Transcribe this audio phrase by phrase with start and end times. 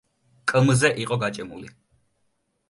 [0.51, 1.71] კმ-ზე იყო გაჭიმული.